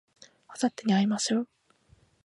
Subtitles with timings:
[0.47, 1.47] あさってに会いましょう